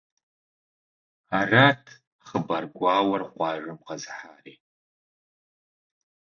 [1.39, 1.83] Арат
[2.27, 4.53] хъыбар гуауэр къуажэм къэзыхьари.